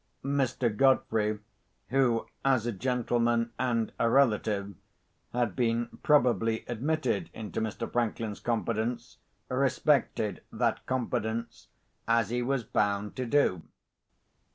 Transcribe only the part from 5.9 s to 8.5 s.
probably admitted into Mr. Franklin's